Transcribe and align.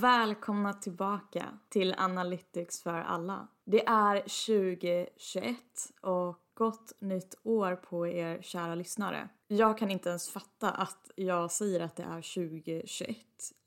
Välkomna 0.00 0.72
tillbaka 0.72 1.44
till 1.68 1.94
Analytics 1.98 2.82
för 2.82 3.00
alla. 3.00 3.48
Det 3.64 3.86
är 3.86 4.16
2021 4.16 5.56
och 6.00 6.36
gott 6.54 6.92
nytt 7.00 7.34
år 7.42 7.76
på 7.76 8.06
er 8.06 8.42
kära 8.42 8.74
lyssnare. 8.74 9.28
Jag 9.48 9.78
kan 9.78 9.90
inte 9.90 10.08
ens 10.08 10.28
fatta 10.28 10.70
att 10.70 11.10
jag 11.16 11.50
säger 11.50 11.80
att 11.80 11.96
det 11.96 12.02
är 12.02 12.34
2021. 12.34 13.16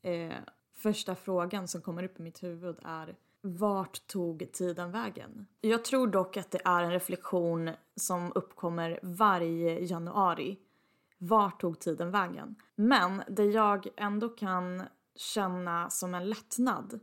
Eh, 0.02 0.32
första 0.76 1.16
frågan 1.16 1.68
som 1.68 1.82
kommer 1.82 2.04
upp 2.04 2.20
i 2.20 2.24
mitt 2.24 2.44
huvud 2.44 2.76
är 2.84 3.16
vart 3.42 4.08
tog 4.08 4.52
tiden 4.54 4.92
vägen? 4.92 5.48
Jag 5.62 5.86
tror 5.86 6.08
dock 6.08 6.38
att 6.38 6.52
det 6.52 6.62
är 6.66 6.84
en 6.84 6.92
reflektion 6.92 7.70
som 7.96 8.32
uppkommer 8.36 9.00
varje 9.04 9.80
januari. 9.80 10.60
Vart 11.18 11.62
tog 11.62 11.80
tiden 11.80 12.12
vägen? 12.12 12.56
Men 12.76 13.24
det 13.30 13.46
jag 13.46 13.88
ändå 13.98 14.30
kan 14.30 14.84
känna 15.16 15.90
som 15.90 16.14
en 16.14 16.30
lättnad 16.30 17.00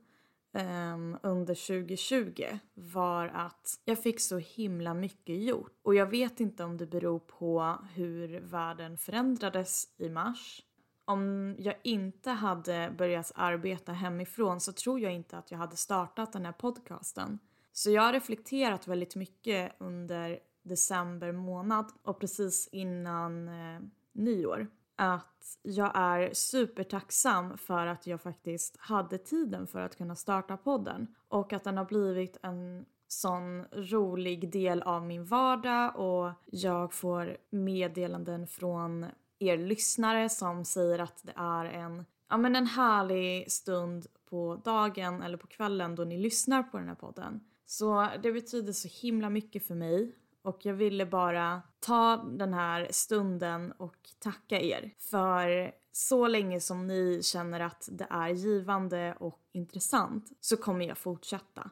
um, 0.53 1.19
under 1.23 1.55
2020 1.55 2.45
var 2.75 3.29
att 3.29 3.81
jag 3.85 4.03
fick 4.03 4.21
så 4.21 4.39
himla 4.39 4.95
mycket 4.95 5.43
gjort. 5.43 5.79
Och 5.83 5.95
jag 5.95 6.07
vet 6.07 6.41
inte 6.41 6.65
om 6.65 6.77
det 6.77 6.87
beror 6.87 7.19
på 7.19 7.79
hur 7.95 8.41
världen 8.41 8.99
förändrades 8.99 9.85
i 9.97 10.09
mars. 10.09 10.63
Om 11.05 11.55
jag 11.59 11.75
inte 11.83 12.31
hade 12.31 12.95
börjat 12.99 13.33
arbeta 13.35 13.93
hemifrån 13.93 14.61
så 14.61 14.73
tror 14.73 15.01
jag 15.01 15.13
inte 15.15 15.39
att 15.39 15.51
jag 15.51 15.59
hade 15.59 15.77
startat 15.77 16.33
den 16.33 16.45
här 16.45 16.53
podcasten. 16.53 17.39
Så 17.73 17.91
jag 17.91 18.03
har 18.03 18.13
reflekterat 18.13 18.89
väldigt 18.89 19.17
mycket 19.17 19.73
under 19.79 20.39
december 20.63 21.33
månad 21.33 21.93
och 22.03 22.21
precis 22.21 22.69
innan 22.73 23.49
eh, 23.49 23.81
nyår 24.13 24.67
att 24.99 25.59
jag 25.63 25.91
är 25.95 26.31
supertacksam 26.35 27.59
för 27.59 27.87
att 27.87 28.07
jag 28.07 28.21
faktiskt 28.21 28.77
hade 28.79 29.19
tiden 29.19 29.67
för 29.67 29.81
att 29.81 29.97
kunna 29.97 30.15
starta 30.15 30.57
podden 30.57 31.15
och 31.29 31.53
att 31.53 31.65
den 31.65 31.77
har 31.77 31.85
blivit 31.85 32.39
en 32.43 32.87
sån 33.09 33.65
rolig 33.65 34.53
del 34.53 34.83
av 34.83 35.07
min 35.07 35.25
vardag 35.25 35.97
och 35.97 36.33
jag 36.47 36.93
får 36.93 37.37
meddelanden 37.51 38.47
från 38.47 39.07
er 39.39 39.59
lyssnare 39.59 40.29
som 40.29 40.65
säger 40.65 40.99
att 40.99 41.21
det 41.23 41.33
är 41.37 41.65
en, 41.65 42.05
ja, 42.29 42.37
men 42.37 42.57
en 42.57 42.67
härlig 42.67 43.53
stund 43.53 44.07
på 44.31 44.61
dagen 44.65 45.23
eller 45.23 45.37
på 45.37 45.47
kvällen 45.47 45.95
då 45.95 46.05
ni 46.05 46.19
lyssnar 46.19 46.63
på 46.63 46.79
den 46.79 46.89
här 46.89 46.95
podden. 46.95 47.41
Så 47.67 48.09
det 48.23 48.33
betyder 48.33 48.73
så 48.73 48.89
himla 49.03 49.31
mycket 49.31 49.67
för 49.67 49.75
mig 49.75 50.15
och 50.43 50.67
jag 50.67 50.75
ville 50.75 51.07
bara 51.07 51.63
ta 51.81 52.17
den 52.17 52.55
här 52.55 52.89
stunden 52.91 53.73
och 53.73 53.97
tacka 54.19 54.61
er 54.61 54.95
för 54.99 55.73
så 55.93 56.27
länge 56.27 56.61
som 56.61 56.87
ni 56.87 57.21
känner 57.23 57.61
att 57.61 57.89
det 57.93 58.07
är 58.11 58.29
givande 58.29 59.17
och 59.21 59.41
intressant 59.53 60.33
så 60.41 60.57
kommer 60.57 60.89
jag 60.89 60.99
fortsätta. 60.99 61.71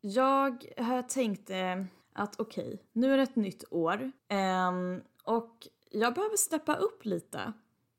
Jag 0.00 0.64
tänkte 1.08 1.56
eh, 1.56 1.84
att 2.12 2.40
okej, 2.40 2.66
okay, 2.66 2.78
nu 2.92 3.12
är 3.12 3.16
det 3.16 3.22
ett 3.22 3.36
nytt 3.36 3.64
år 3.70 4.12
ehm, 4.28 5.02
och 5.24 5.68
jag 5.90 6.14
behöver 6.14 6.36
steppa 6.36 6.74
upp 6.74 7.04
lite 7.04 7.52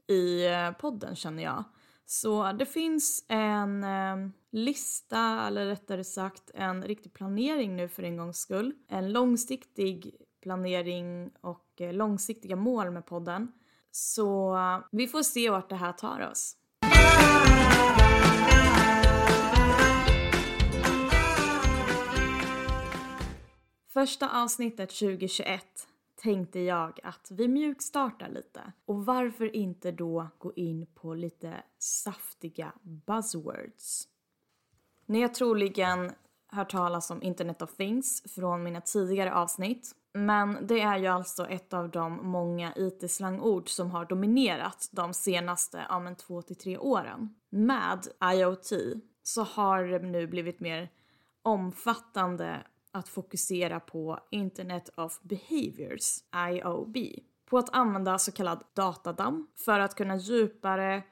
i 0.07 0.45
eh, 0.45 0.71
podden 0.71 1.15
känner 1.15 1.43
jag. 1.43 1.63
Så 2.05 2.51
det 2.51 2.65
finns 2.65 3.25
en 3.27 3.83
eh, 3.83 4.29
lista, 4.51 5.47
eller 5.47 5.65
rättare 5.65 6.03
sagt 6.03 6.51
en 6.53 6.83
riktig 6.83 7.13
planering 7.13 7.75
nu 7.75 7.87
för 7.87 8.03
en 8.03 8.17
gångs 8.17 8.37
skull. 8.37 8.73
En 8.87 9.11
långsiktig 9.11 10.15
planering 10.41 11.31
och 11.41 11.81
eh, 11.81 11.93
långsiktiga 11.93 12.55
mål 12.55 12.91
med 12.91 13.05
podden. 13.05 13.51
Så 13.91 14.55
eh, 14.55 14.79
vi 14.91 15.07
får 15.07 15.23
se 15.23 15.49
vart 15.49 15.69
det 15.69 15.75
här 15.75 15.91
tar 15.91 16.29
oss. 16.31 16.55
Första 23.93 24.43
avsnittet 24.43 24.89
2021 24.89 25.63
tänkte 26.25 26.59
jag 26.59 26.99
att 27.03 27.31
vi 27.31 27.47
mjukstartar 27.47 28.29
lite. 28.29 28.71
Och 28.85 29.05
varför 29.05 29.55
inte 29.55 29.91
då 29.91 30.27
gå 30.37 30.53
in 30.53 30.87
på 30.95 31.13
lite 31.13 31.63
saftiga 31.79 32.73
buzzwords? 32.81 34.07
Ni 35.05 35.21
har 35.21 35.29
troligen 35.29 36.11
hört 36.47 36.71
talas 36.71 37.11
om 37.11 37.23
Internet 37.23 37.61
of 37.61 37.75
Things 37.75 38.23
från 38.35 38.63
mina 38.63 38.81
tidigare 38.81 39.33
avsnitt. 39.33 39.91
Men 40.13 40.67
det 40.67 40.81
är 40.81 40.97
ju 40.97 41.07
alltså 41.07 41.47
ett 41.47 41.73
av 41.73 41.89
de 41.89 42.27
många 42.27 42.73
IT-slangord 42.75 43.69
som 43.69 43.91
har 43.91 44.05
dominerat 44.05 44.89
de 44.91 45.13
senaste, 45.13 45.85
ja 45.89 45.99
men 45.99 46.15
två 46.15 46.41
till 46.41 46.57
tre 46.57 46.77
åren. 46.77 47.35
Med 47.49 48.07
IoT 48.33 48.69
så 49.23 49.43
har 49.43 49.83
det 49.83 49.99
nu 49.99 50.27
blivit 50.27 50.59
mer 50.59 50.89
omfattande 51.41 52.63
att 52.95 53.09
fokusera 53.09 53.79
på 53.79 54.19
Internet 54.31 54.89
of 54.97 55.19
Behaviors, 55.21 56.17
IOB. 56.51 56.97
På 57.45 57.57
att 57.57 57.75
använda 57.75 58.17
så 58.17 58.31
kallad 58.31 58.63
datadamm 58.73 59.47
för 59.65 59.79
att 59.79 59.95
kunna 59.95 60.17
djupare 60.17 61.03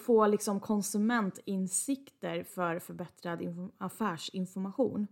få 0.00 0.26
liksom 0.26 0.60
konsumentinsikter 0.60 2.44
för 2.44 2.78
förbättrad 2.78 3.70
affärsinformation 3.78 5.06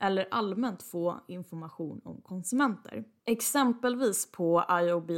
eller 0.00 0.28
allmänt 0.30 0.82
få 0.82 1.20
information 1.26 2.00
om 2.04 2.20
konsumenter. 2.20 3.04
Exempelvis 3.24 4.32
på 4.32 4.64
IOB 4.70 5.10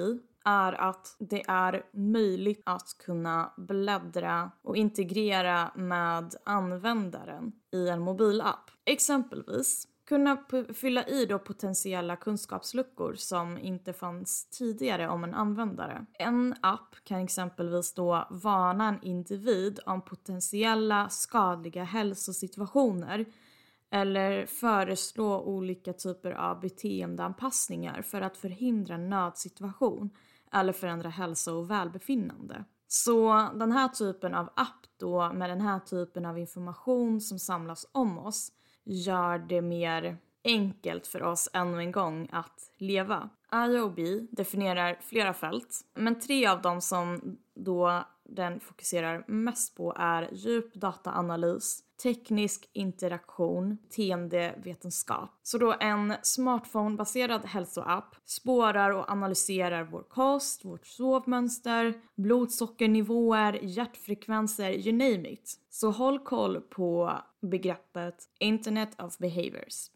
är 0.44 0.72
att 0.72 1.16
det 1.18 1.42
är 1.48 1.86
möjligt 1.92 2.62
att 2.66 2.96
kunna 2.98 3.52
bläddra 3.56 4.50
och 4.62 4.76
integrera 4.76 5.70
med 5.74 6.34
användaren 6.44 7.52
i 7.72 7.88
en 7.88 8.00
mobilapp. 8.00 8.70
Exempelvis 8.84 9.88
kunna 10.04 10.44
fylla 10.74 11.06
i 11.06 11.26
då 11.26 11.38
potentiella 11.38 12.16
kunskapsluckor 12.16 13.14
som 13.14 13.58
inte 13.58 13.92
fanns 13.92 14.48
tidigare 14.50 15.08
om 15.08 15.24
en 15.24 15.34
användare. 15.34 16.06
En 16.12 16.54
app 16.60 16.96
kan 17.04 17.20
exempelvis 17.20 17.94
då 17.94 18.28
varna 18.30 18.88
en 18.88 19.02
individ 19.02 19.80
om 19.86 20.02
potentiella 20.02 21.08
skadliga 21.08 21.84
hälsosituationer 21.84 23.26
eller 23.90 24.46
föreslå 24.46 25.40
olika 25.40 25.92
typer 25.92 26.30
av 26.30 26.60
beteendeanpassningar 26.60 28.02
för 28.02 28.20
att 28.20 28.36
förhindra 28.36 28.94
en 28.94 29.10
nödsituation 29.10 30.10
eller 30.52 30.72
förändra 30.72 31.08
hälsa 31.08 31.54
och 31.54 31.70
välbefinnande. 31.70 32.64
Så 32.88 33.48
den 33.54 33.72
här 33.72 33.88
typen 33.88 34.34
av 34.34 34.50
app 34.56 34.86
då 34.96 35.32
med 35.32 35.50
den 35.50 35.60
här 35.60 35.78
typen 35.78 36.24
av 36.26 36.38
information 36.38 37.20
som 37.20 37.38
samlas 37.38 37.86
om 37.92 38.18
oss 38.18 38.52
gör 38.84 39.38
det 39.38 39.62
mer 39.62 40.16
enkelt 40.44 41.06
för 41.06 41.22
oss 41.22 41.48
ännu 41.52 41.78
en 41.78 41.92
gång 41.92 42.28
att 42.32 42.70
leva. 42.78 43.28
IOB 43.54 43.98
definierar 44.30 44.98
flera 45.00 45.34
fält, 45.34 45.80
men 45.94 46.20
tre 46.20 46.46
av 46.46 46.62
dem 46.62 46.80
som 46.80 47.36
då 47.54 48.04
den 48.28 48.60
fokuserar 48.60 49.24
mest 49.28 49.76
på 49.76 49.94
är 49.98 50.28
djup 50.32 50.74
dataanalys, 50.74 51.80
teknisk 52.02 52.70
interaktion, 52.72 53.76
beteendevetenskap. 53.76 55.30
Så 55.42 55.58
då 55.58 55.76
en 55.80 56.14
smartphone-baserad 56.22 57.44
hälsoapp 57.44 58.16
spårar 58.24 58.90
och 58.90 59.10
analyserar 59.10 59.84
vår 59.84 60.02
kost, 60.02 60.64
vårt 60.64 60.86
sovmönster, 60.86 61.94
blodsockernivåer, 62.14 63.58
hjärtfrekvenser, 63.62 64.70
you 64.70 64.92
name 64.92 65.28
it. 65.28 65.52
Så 65.70 65.90
håll 65.90 66.18
koll 66.18 66.60
på 66.60 67.12
begreppet 67.40 68.28
Internet 68.38 69.02
of 69.02 69.18
Behaviors. 69.18 69.90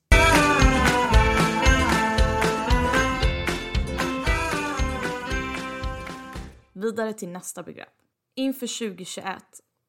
Vidare 6.73 7.13
till 7.13 7.29
nästa 7.29 7.63
begrepp. 7.63 8.06
Inför 8.39 8.91
2021 8.91 9.45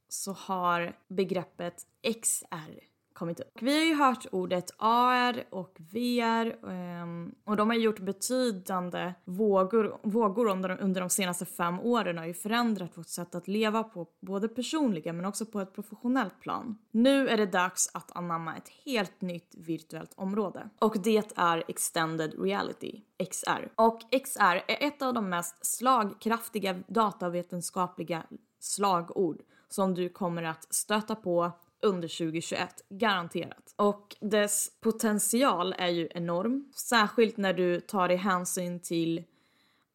så 0.09 0.31
har 0.31 0.99
begreppet 1.07 1.88
XR 2.23 2.87
kommit 3.18 3.40
upp. 3.40 3.52
Vi 3.62 3.78
har 3.78 3.86
ju 3.86 3.96
hört 3.96 4.25
ordet 4.31 4.72
AR 4.78 5.44
och 5.50 5.78
VR 5.78 6.69
ehm, 6.69 7.36
och 7.46 7.56
de 7.56 7.69
har 7.69 7.78
gjort 7.78 8.00
betydande 8.00 9.14
vågor, 9.25 10.00
vågor 10.04 10.50
under, 10.50 10.81
under 10.81 11.02
de 11.02 11.10
senaste 11.10 11.46
fem 11.46 11.80
åren 11.80 12.18
och 12.18 12.22
har 12.22 12.28
ju 12.28 12.34
förändrat 12.34 12.98
vårt 12.98 13.08
sätt 13.08 13.36
att 13.36 13.48
leva 13.48 13.84
på 13.84 14.08
både 14.19 14.48
personliga 14.48 15.14
men 15.14 15.25
också 15.25 15.46
på 15.46 15.62
ett 15.62 15.74
professionellt 15.74 16.42
plan. 16.42 16.78
Nu 16.92 17.30
är 17.30 17.38
det 17.38 17.46
dags 17.46 17.90
att 17.94 18.18
anamma 18.18 18.56
ett 18.56 18.69
helt 18.86 19.22
nytt 19.22 19.56
virtuellt 19.58 20.12
område 20.16 20.69
och 20.80 20.96
det 21.04 21.34
är 21.36 21.64
Extended 21.68 22.42
Reality, 22.44 23.02
XR. 23.31 23.69
Och 23.75 24.00
XR 24.25 24.42
är 24.68 24.88
ett 24.88 25.02
av 25.02 25.14
de 25.14 25.30
mest 25.30 25.66
slagkraftiga 25.66 26.75
datavetenskapliga 26.88 28.24
slagord 28.60 29.42
som 29.69 29.94
du 29.94 30.10
kommer 30.10 30.44
att 30.44 30.74
stöta 30.74 31.16
på 31.16 31.52
under 31.81 32.07
2021, 32.07 32.83
garanterat. 32.89 33.74
Och 33.75 34.15
dess 34.19 34.71
potential 34.81 35.75
är 35.77 35.88
ju 35.88 36.09
enorm, 36.12 36.71
särskilt 36.75 37.38
när 37.38 37.53
du 37.53 37.79
tar 37.79 38.07
dig 38.07 38.18
hänsyn 38.18 38.79
till 38.79 39.24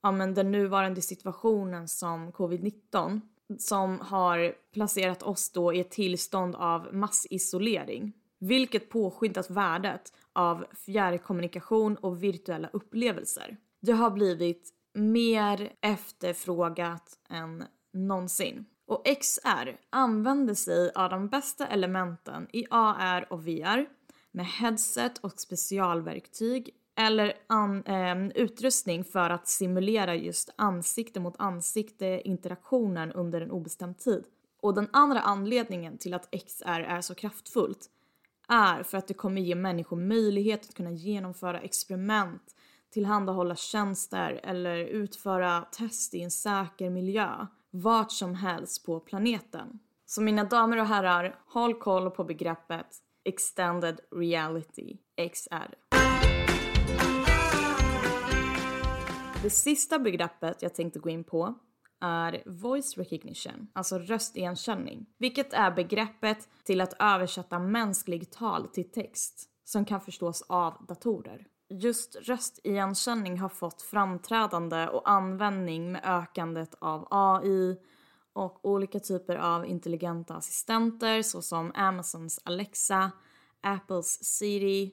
ja, 0.02 0.12
men 0.12 0.34
den 0.34 0.52
nuvarande 0.52 1.02
situationen 1.02 1.88
som 1.88 2.32
covid-19 2.32 3.20
som 3.58 4.00
har 4.00 4.54
placerat 4.72 5.22
oss 5.22 5.50
då 5.50 5.72
i 5.72 5.80
ett 5.80 5.90
tillstånd 5.90 6.54
av 6.54 6.94
massisolering. 6.94 8.12
Vilket 8.38 8.90
påskyndat 8.90 9.50
värdet 9.50 10.12
av 10.32 10.66
fjärrkommunikation 10.86 11.96
och 11.96 12.22
virtuella 12.22 12.68
upplevelser. 12.72 13.56
Det 13.80 13.92
har 13.92 14.10
blivit 14.10 14.70
mer 14.94 15.72
efterfrågat 15.80 17.18
än 17.28 17.64
någonsin. 17.92 18.64
Och 18.86 19.06
XR 19.20 19.76
använder 19.90 20.54
sig 20.54 20.92
av 20.94 21.10
de 21.10 21.28
bästa 21.28 21.66
elementen 21.66 22.46
i 22.52 22.66
AR 22.70 23.26
och 23.30 23.46
VR 23.48 23.86
med 24.32 24.46
headset 24.46 25.18
och 25.18 25.40
specialverktyg 25.40 26.70
eller 26.96 27.32
an, 27.46 27.84
eh, 27.84 28.26
utrustning 28.26 29.04
för 29.04 29.30
att 29.30 29.48
simulera 29.48 30.14
just 30.14 30.50
ansikte 30.56 31.20
mot 31.20 31.34
ansikte 31.38 32.22
interaktionen 32.24 33.12
under 33.12 33.40
en 33.40 33.50
obestämd 33.50 33.98
tid. 33.98 34.24
Och 34.60 34.74
den 34.74 34.88
andra 34.92 35.20
anledningen 35.20 35.98
till 35.98 36.14
att 36.14 36.28
XR 36.30 36.80
är 36.80 37.00
så 37.00 37.14
kraftfullt 37.14 37.90
är 38.48 38.82
för 38.82 38.98
att 38.98 39.08
det 39.08 39.14
kommer 39.14 39.40
ge 39.40 39.54
människor 39.54 39.96
möjlighet 39.96 40.68
att 40.68 40.74
kunna 40.74 40.90
genomföra 40.90 41.60
experiment, 41.60 42.42
tillhandahålla 42.90 43.56
tjänster 43.56 44.40
eller 44.42 44.76
utföra 44.76 45.60
test 45.72 46.14
i 46.14 46.22
en 46.22 46.30
säker 46.30 46.90
miljö 46.90 47.46
vart 47.72 48.12
som 48.12 48.34
helst 48.34 48.86
på 48.86 49.00
planeten. 49.00 49.78
Så 50.06 50.22
mina 50.22 50.44
damer 50.44 50.80
och 50.80 50.86
herrar, 50.86 51.40
håll 51.46 51.74
koll 51.74 52.10
på 52.10 52.24
begreppet 52.24 52.86
Extended 53.24 54.00
Reality, 54.10 54.96
XR. 55.32 55.74
Det 59.42 59.50
sista 59.50 59.98
begreppet 59.98 60.62
jag 60.62 60.74
tänkte 60.74 60.98
gå 60.98 61.10
in 61.10 61.24
på 61.24 61.54
är 62.00 62.42
voice 62.46 62.96
recognition, 62.96 63.68
alltså 63.72 63.98
röstigenkänning. 63.98 65.06
Vilket 65.18 65.52
är 65.52 65.70
begreppet 65.70 66.48
till 66.64 66.80
att 66.80 66.94
översätta 66.98 67.58
mänsklig 67.58 68.30
tal 68.30 68.68
till 68.68 68.90
text 68.90 69.48
som 69.64 69.84
kan 69.84 70.00
förstås 70.00 70.42
av 70.48 70.86
datorer. 70.88 71.46
Just 71.72 72.16
röstigenkänning 72.16 73.38
har 73.38 73.48
fått 73.48 73.82
framträdande 73.82 74.88
och 74.88 75.10
användning 75.10 75.92
med 75.92 76.00
ökandet 76.04 76.74
av 76.78 77.08
AI 77.10 77.76
och 78.32 78.64
olika 78.64 79.00
typer 79.00 79.36
av 79.36 79.66
intelligenta 79.66 80.34
assistenter 80.34 81.22
såsom 81.22 81.72
Amazons 81.74 82.40
Alexa, 82.44 83.10
Apples 83.60 84.24
Siri 84.24 84.92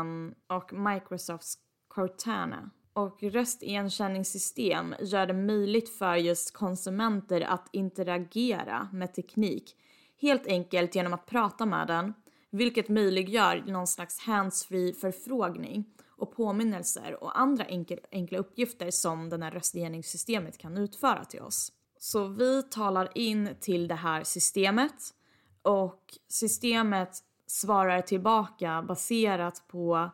um, 0.00 0.34
och 0.46 0.72
Microsofts 0.72 1.58
Cortana. 1.88 2.70
Och 2.92 3.22
röstigenkänningssystem 3.22 4.94
gör 5.00 5.26
det 5.26 5.34
möjligt 5.34 5.98
för 5.98 6.14
just 6.14 6.52
konsumenter 6.56 7.40
att 7.40 7.68
interagera 7.72 8.88
med 8.92 9.14
teknik 9.14 9.76
helt 10.20 10.46
enkelt 10.46 10.94
genom 10.94 11.12
att 11.12 11.26
prata 11.26 11.66
med 11.66 11.86
den 11.86 12.14
vilket 12.50 12.88
möjliggör 12.88 13.64
någon 13.66 13.86
slags 13.86 14.18
handsfree 14.18 14.92
förfrågning 14.92 15.84
och 16.08 16.36
påminnelser 16.36 17.24
och 17.24 17.38
andra 17.38 17.64
enkel, 17.64 17.98
enkla 18.12 18.38
uppgifter 18.38 18.90
som 18.90 19.28
det 19.28 19.44
här 19.44 19.50
röstigenkänningssystemet 19.50 20.58
kan 20.58 20.76
utföra 20.76 21.24
till 21.24 21.40
oss. 21.40 21.72
Så 21.98 22.28
vi 22.28 22.62
talar 22.62 23.08
in 23.14 23.48
till 23.60 23.88
det 23.88 23.94
här 23.94 24.24
systemet 24.24 25.14
och 25.62 26.02
systemet 26.28 27.18
svarar 27.46 28.02
tillbaka 28.02 28.82
baserat 28.82 29.64
på 29.68 30.10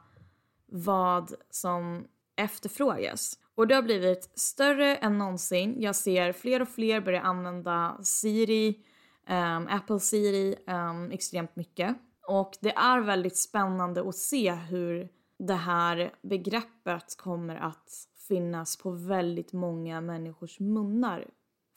vad 0.66 1.34
som 1.50 2.06
efterfrågas. 2.36 3.38
Och 3.54 3.66
det 3.66 3.74
har 3.74 3.82
blivit 3.82 4.30
större 4.34 4.96
än 4.96 5.18
någonsin. 5.18 5.74
Jag 5.78 5.96
ser 5.96 6.32
fler 6.32 6.62
och 6.62 6.68
fler 6.68 7.00
börja 7.00 7.20
använda 7.20 7.98
Siri, 8.02 8.84
um, 9.28 9.68
Apple 9.70 10.00
Siri 10.00 10.56
um, 10.66 11.10
extremt 11.10 11.56
mycket. 11.56 11.96
Och 12.28 12.56
det 12.60 12.74
är 12.74 13.00
väldigt 13.00 13.36
spännande 13.36 14.08
att 14.08 14.16
se 14.16 14.52
hur 14.52 15.08
det 15.38 15.54
här 15.54 16.14
begreppet 16.22 17.16
kommer 17.16 17.56
att 17.56 18.08
finnas 18.28 18.76
på 18.76 18.90
väldigt 18.90 19.52
många 19.52 20.00
människors 20.00 20.60
munnar 20.60 21.26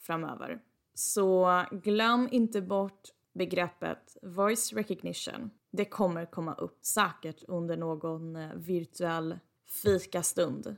framöver. 0.00 0.60
Så 0.94 1.62
glöm 1.72 2.28
inte 2.32 2.62
bort 2.62 3.02
begreppet 3.34 4.16
voice 4.22 4.72
recognition. 4.72 5.50
Det 5.70 5.84
kommer 5.84 6.26
komma 6.26 6.54
upp 6.54 6.78
säkert 6.84 7.42
under 7.48 7.76
någon 7.76 8.36
eh, 8.36 8.54
virtuell 8.54 9.38
fikastund. 9.82 10.76